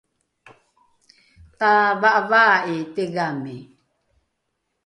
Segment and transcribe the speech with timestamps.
[1.59, 3.57] tava’avaa’i tigami